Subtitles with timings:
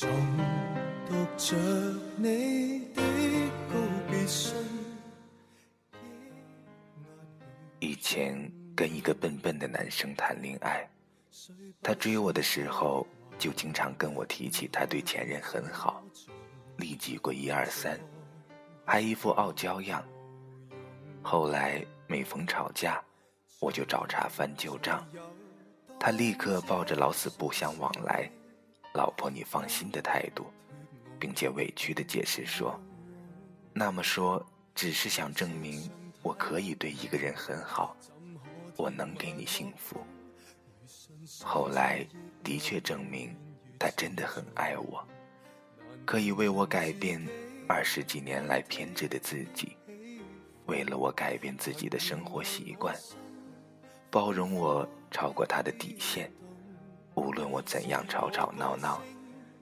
[0.00, 0.08] 重
[1.08, 1.56] 读着
[2.16, 3.02] 你的
[3.68, 3.74] 告
[4.08, 4.54] 别信
[7.80, 10.88] 以前跟一个笨笨的男生谈恋爱，
[11.82, 13.04] 他追我的时候
[13.40, 16.00] 就经常跟我提起他对前任很好，
[16.76, 17.98] 立即过一二三，
[18.84, 20.00] 还一副傲娇样。
[21.22, 23.02] 后来每逢吵架，
[23.58, 25.04] 我就找茬翻旧账，
[25.98, 28.30] 他立刻抱着老死不相往来，
[28.94, 30.46] 老婆你放心的态度。
[31.20, 32.80] 并且委屈的解释说
[33.74, 35.90] ：“那么说，只是想证明
[36.22, 37.96] 我可以对一个人很好，
[38.76, 40.00] 我能给你幸福。”
[41.42, 42.06] 后来
[42.44, 43.36] 的确证明，
[43.80, 45.04] 他真的很爱我，
[46.06, 47.20] 可以为我改变
[47.66, 49.76] 二十几年来偏执的自己，
[50.66, 52.96] 为了我改变自己的生活习惯，
[54.08, 56.30] 包容我超过他的底线，
[57.18, 59.00] 无论我怎样吵吵闹闹。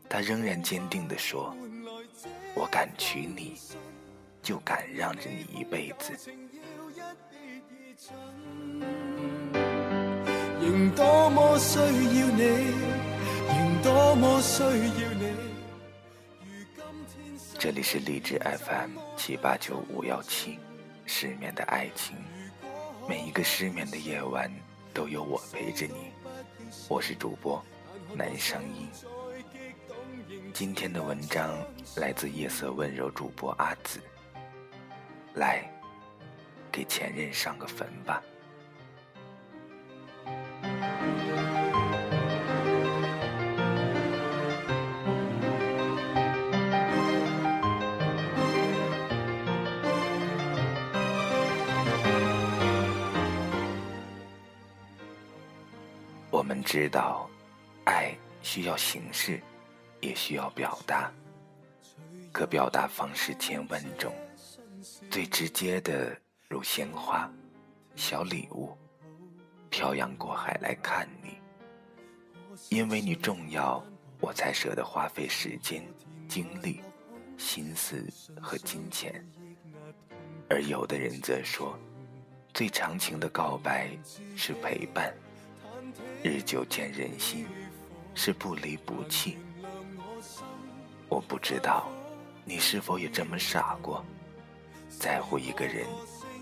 [0.09, 1.53] 他仍然坚定地说
[2.55, 3.59] ：“我敢娶你，
[4.41, 6.13] 就敢让着你一辈子。”
[17.59, 20.61] 这里是励志 FM 七八九五幺七，
[21.05, 22.17] 失眠的爱情，
[23.09, 24.49] 每一个失眠的夜晚
[24.95, 26.13] 都有我陪着你。
[26.89, 27.63] 我是主播
[28.15, 28.89] 南声音。
[30.53, 31.57] 今天的文章
[31.97, 34.01] 来自夜色温柔主播阿紫。
[35.35, 35.71] 来，
[36.73, 38.23] 给前任上个坟吧。
[56.57, 57.29] 们知道，
[57.85, 59.41] 爱需要形式。
[60.03, 61.11] 也需要表达，
[62.31, 64.15] 可表达方式千万种，
[65.11, 66.17] 最直接的
[66.49, 67.29] 如鲜花、
[67.97, 68.77] 小礼物，
[69.71, 71.39] 漂洋过海来看你，
[72.69, 73.83] 因为你重要，
[74.21, 75.83] 我才舍得花费时间、
[76.29, 76.83] 精力、
[77.39, 78.07] 心思
[78.41, 79.27] 和金钱。
[80.49, 81.77] 而有的人则说，
[82.53, 83.89] 最长情的告白
[84.37, 85.13] 是陪伴，
[86.29, 87.47] 日久见人心，
[88.13, 89.39] 是不离不弃。
[91.09, 91.89] 我不知道，
[92.45, 94.05] 你是否也这么傻过？
[94.89, 95.87] 在乎一个人，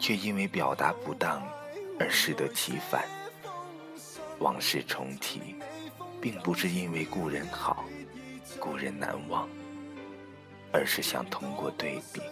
[0.00, 1.46] 却因为表达不当
[2.00, 3.04] 而适得其反。
[4.38, 5.54] 往事重提，
[6.18, 7.84] 并不是因为故人好、
[8.58, 9.46] 故人难忘，
[10.72, 12.22] 而是想通过对比，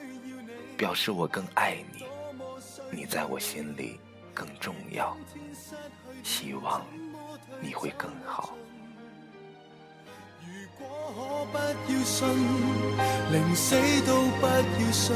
[0.74, 2.06] 表示我更爱你，
[2.91, 4.00] 你在我心里
[4.32, 5.14] 更重要，
[6.22, 6.82] 希望
[7.62, 8.52] 你会更好。
[10.40, 10.46] 如
[10.78, 11.58] 果可不
[11.92, 12.28] 要信，
[13.30, 15.14] 宁死都不要信。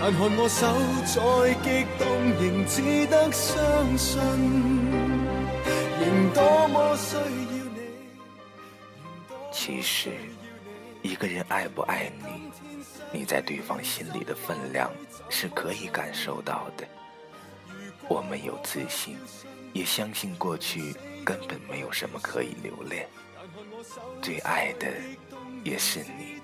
[0.00, 0.66] 但看我手
[1.06, 1.18] 再
[1.62, 2.04] 激动，
[2.40, 4.20] 仍只得相信。
[6.00, 6.02] 仍
[6.34, 7.78] 多么需要你。
[9.52, 10.10] 其实，
[11.00, 12.50] 一个人爱不爱你，
[13.20, 14.90] 你在对方心里的分量
[15.30, 16.86] 是可以感受到的。
[18.08, 19.16] 我们有自信，
[19.72, 20.94] 也相信过去
[21.24, 23.08] 根本没有什么可以留恋。
[24.20, 24.92] 最爱的
[25.64, 26.40] 也是你，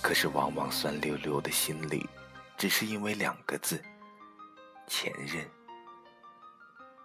[0.00, 2.08] 可是往往酸溜溜的心里，
[2.56, 3.82] 只是因为两个字——
[4.86, 5.44] 前任。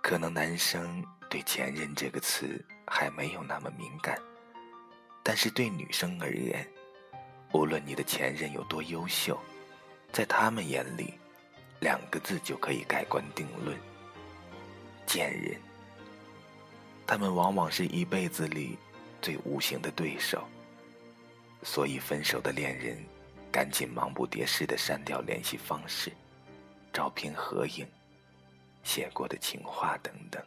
[0.01, 4.17] 可能男生对“前任”这个词还没有那么敏感，
[5.23, 6.67] 但是对女生而言，
[7.53, 9.37] 无论你的前任有多优秀，
[10.11, 11.19] 在他们眼里，
[11.81, 13.77] 两个字就可以盖棺定论：
[15.05, 15.59] 贱人。
[17.07, 18.77] 他们往往是一辈子里。
[19.19, 20.47] 最无形的对手，
[21.63, 23.03] 所以分手的恋人
[23.51, 26.13] 赶紧忙不迭似的删掉联系方式、
[26.93, 27.85] 照片、合影、
[28.83, 30.41] 写过的情话等等。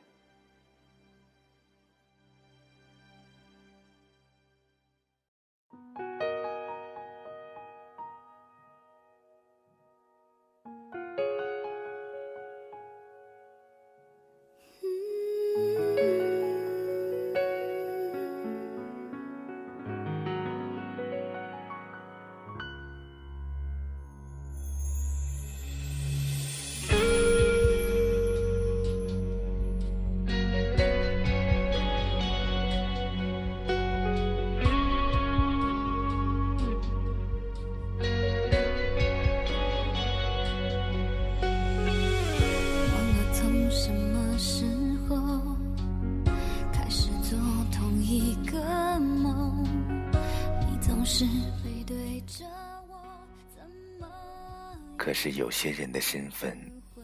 [55.01, 56.55] 可是有些人的身份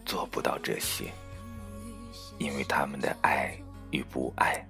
[0.05, 1.11] 做不到这些，
[2.37, 3.57] 因为他们的爱
[3.91, 4.63] 与不爱，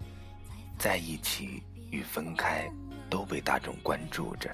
[0.78, 2.70] 在一起与分开，
[3.11, 4.49] 都被大众关注着。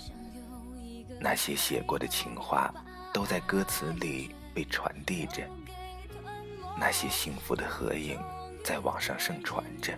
[1.21, 2.73] 那些写过的情话，
[3.13, 5.43] 都在歌词里被传递着；
[6.81, 8.19] 那些幸福的合影，
[8.65, 9.93] 在网上盛传着。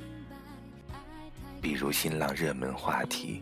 [1.62, 3.40] 比如新浪热门话题，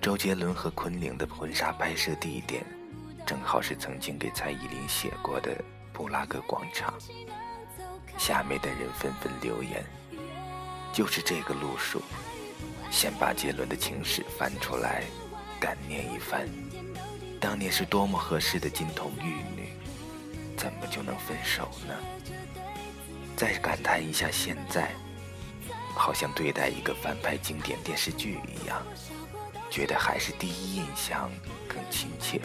[0.00, 2.64] 周杰伦和昆凌的婚纱拍摄地点，
[3.28, 5.54] 正好是曾经给蔡依林写过的
[5.92, 6.94] 布拉格广场。
[8.16, 9.84] 下面的人纷纷留言，
[10.94, 12.00] 就是这个路数，
[12.90, 15.04] 先把杰伦的情史翻出来，
[15.60, 16.48] 感念一番。
[17.38, 19.74] 当年是多么合适的金童玉女，
[20.56, 21.94] 怎么就能分手呢？
[23.36, 24.90] 再感叹一下现在。
[25.94, 28.82] 好像对待一个翻拍经典电视剧一样，
[29.68, 31.30] 觉得还是第一印象
[31.68, 32.40] 更亲切。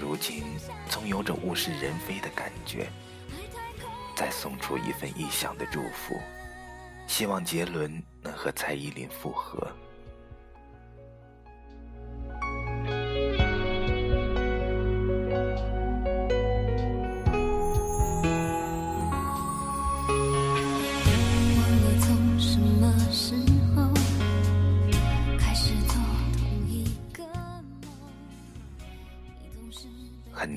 [0.00, 0.44] 如今
[0.88, 2.88] 总有种物是人非的感觉。
[4.16, 6.18] 再送出一份意想的祝福，
[7.06, 9.70] 希望杰伦能和蔡依林复合。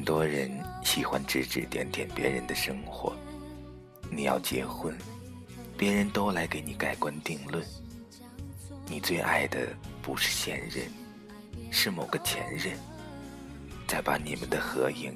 [0.01, 0.51] 很多人
[0.83, 3.15] 喜欢指指点点别人的生活，
[4.09, 4.97] 你要结婚，
[5.77, 7.63] 别人都来给你盖棺定论。
[8.87, 9.67] 你最爱的
[10.01, 10.87] 不是现任，
[11.69, 12.75] 是某个前任。
[13.87, 15.13] 再把你们的合影，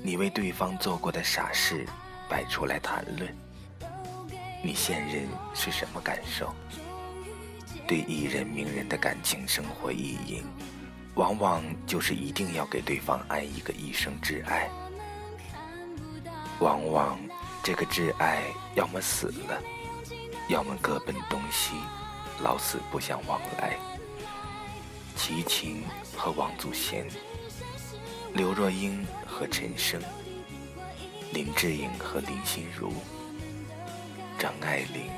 [0.00, 1.84] 你为对方做过的傻事
[2.28, 3.36] 摆出来谈论。
[4.62, 6.54] 你现任是什么感受？
[7.84, 10.44] 对艺人名人的感情生活意淫。
[11.14, 14.70] 往往就是一定要给对方安一个一生挚爱，
[16.60, 17.18] 往往
[17.62, 18.42] 这个挚爱
[18.74, 19.60] 要么死了，
[20.48, 21.74] 要么各奔东西，
[22.42, 23.76] 老死不相往来。
[25.16, 25.82] 齐秦
[26.16, 27.06] 和王祖贤，
[28.32, 30.00] 刘若英和陈升，
[31.32, 32.92] 林志颖和林心如，
[34.38, 35.10] 张爱玲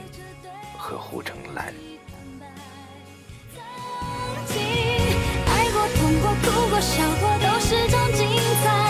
[0.77, 1.73] 和胡成兰。
[6.83, 8.29] 笑过都是种精
[8.65, 8.82] 彩，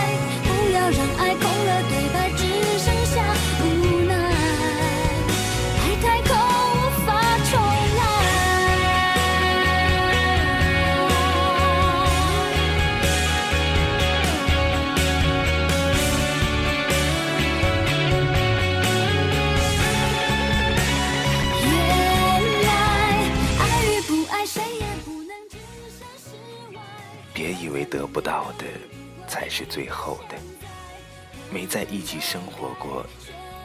[31.93, 33.05] 一起生活过，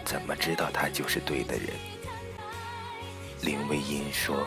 [0.04, 1.68] 怎么知道他就是对的人？
[3.40, 4.46] 林徽因说：“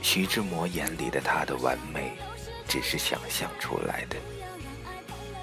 [0.00, 2.12] 徐志摩眼里的他的完美，
[2.68, 4.16] 只是想象出来的。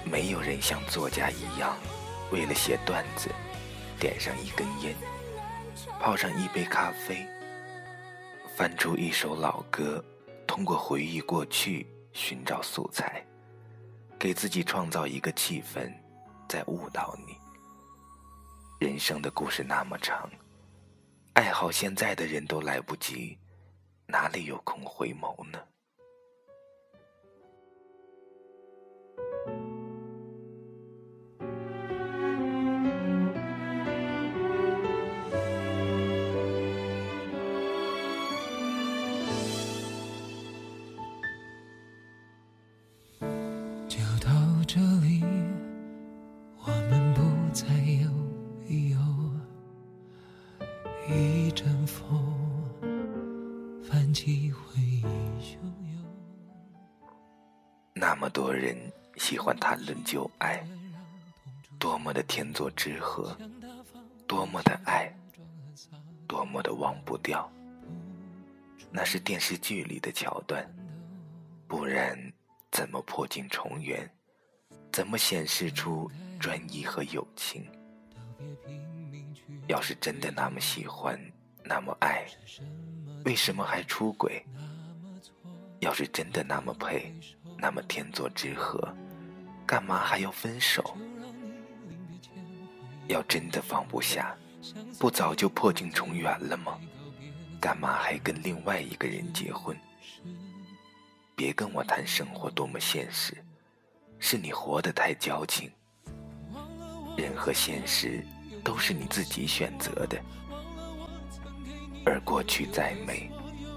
[0.02, 1.76] 没有人像作家一样，
[2.32, 3.28] 为了写段子，
[4.00, 4.94] 点上一根烟，
[6.00, 7.26] 泡上一杯咖啡，
[8.56, 10.02] 翻出一首老歌，
[10.46, 13.22] 通过回忆过去。”寻找素材，
[14.18, 15.92] 给自己创造一个气氛，
[16.48, 17.36] 再误导你。
[18.78, 20.30] 人生的故事那么长，
[21.32, 23.36] 爱好现在的人都来不及，
[24.06, 25.58] 哪里有空回眸呢？
[58.38, 58.76] 多人
[59.16, 60.64] 喜欢谈论旧爱，
[61.76, 63.36] 多么的天作之合，
[64.28, 65.12] 多么的爱，
[66.28, 67.50] 多么的忘不掉。
[68.92, 70.64] 那是电视剧里的桥段，
[71.66, 72.16] 不然
[72.70, 74.08] 怎么破镜重圆？
[74.92, 77.68] 怎么显示出专一和友情？
[79.66, 81.20] 要是真的那么喜欢，
[81.64, 82.24] 那么爱，
[83.24, 84.40] 为什么还出轨？
[85.80, 87.12] 要是真的那么配，
[87.60, 88.80] 那么天作之合，
[89.66, 90.96] 干嘛还要分手？
[93.08, 94.34] 要真的放不下，
[94.98, 96.78] 不早就破镜重圆了吗？
[97.60, 99.76] 干嘛还跟另外一个人结婚？
[101.34, 103.36] 别跟我谈生活多么现实，
[104.20, 105.70] 是你活得太矫情，
[107.16, 108.24] 任何现实
[108.62, 110.20] 都是你自己选择的，
[112.04, 113.30] 而过去再美，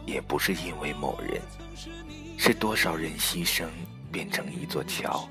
[0.06, 1.42] 也不是因为某人，
[2.44, 3.68] 是多少人牺牲
[4.12, 5.30] 变成一座桥，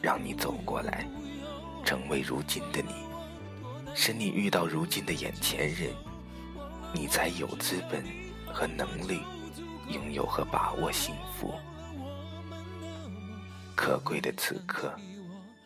[0.00, 1.06] 让你走过来，
[1.84, 2.94] 成为如今的你，
[3.94, 5.92] 使你遇到如今的眼前人，
[6.94, 8.02] 你才有资本
[8.46, 9.20] 和能力
[9.90, 11.52] 拥有和把握幸福。
[13.74, 14.98] 可贵的此刻，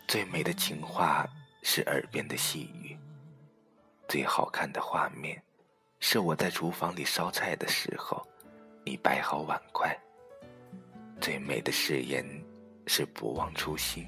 [0.09, 1.25] 最美的情话
[1.63, 2.99] 是耳边的细语，
[4.09, 5.41] 最好看的画面
[6.01, 8.27] 是我在厨房里烧菜的时候，
[8.85, 9.97] 你摆好碗筷。
[11.21, 12.25] 最美的誓言
[12.87, 14.07] 是不忘初心，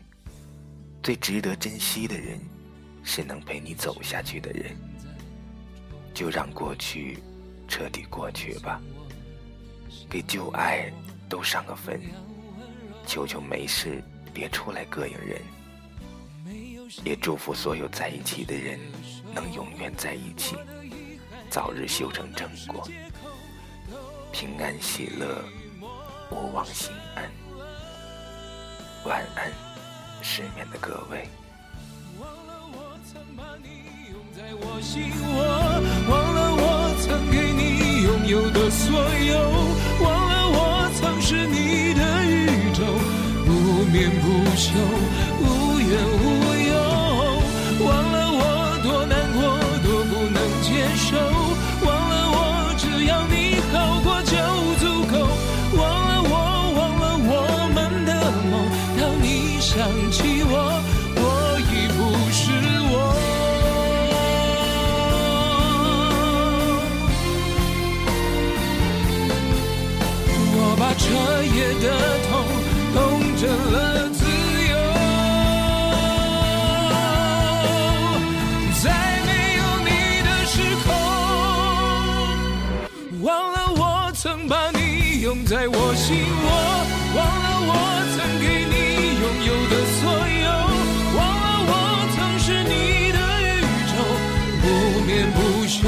[1.02, 2.40] 最值得珍惜的人
[3.04, 4.74] 是能陪你走下去的人。
[6.14, 7.18] 就让过去
[7.68, 8.80] 彻底过去吧，
[10.08, 10.90] 给旧爱
[11.28, 12.00] 都上个坟。
[13.06, 14.02] 求求没事
[14.32, 15.40] 别出来膈应人，
[17.04, 18.78] 也祝福所有在一起的人
[19.34, 20.56] 能永远在一起，
[21.50, 22.88] 早日修成正果，
[24.32, 25.44] 平安喜乐，
[26.32, 27.30] 勿忘心安。
[29.04, 29.52] 晚安，
[30.22, 31.28] 失眠的各位。
[32.18, 33.68] 忘了我曾把你
[34.10, 35.36] 拥在我心窝，
[36.08, 36.64] 忘了我
[37.02, 39.36] 曾给你拥有的所有，
[40.02, 42.80] 忘了我曾是你的宇宙。
[43.44, 43.50] 不
[43.92, 44.24] 眠不
[44.56, 44.72] 休，
[45.38, 46.24] 无怨无
[46.70, 46.72] 忧。
[47.84, 48.42] 忘了我
[48.82, 49.42] 多难过，
[49.82, 51.31] 多不能接受。
[70.94, 71.04] 彻
[71.44, 71.86] 夜的
[72.28, 72.30] 痛
[72.94, 72.96] 痛
[73.36, 73.76] 成了
[74.10, 74.20] 自
[74.70, 74.72] 由。
[78.82, 78.84] 在
[79.26, 79.90] 没有你
[80.22, 80.88] 的时空，
[83.22, 83.80] 忘了我。
[84.14, 86.46] 曾把你拥在我心窝，
[87.16, 87.70] 忘了我
[88.14, 88.74] 曾给你
[89.18, 90.00] 拥有的所
[90.44, 90.46] 有，
[91.16, 91.72] 忘了我
[92.14, 93.50] 曾是你的宇
[93.90, 93.92] 宙，
[94.62, 94.64] 不
[95.04, 95.80] 眠不休，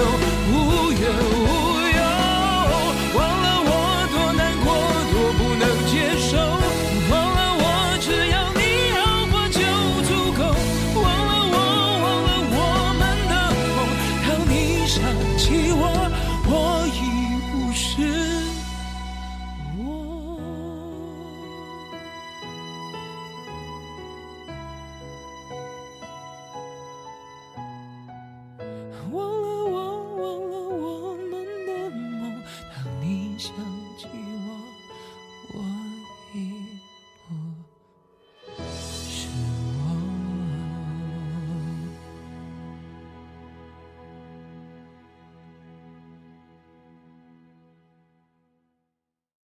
[29.15, 29.44] 我。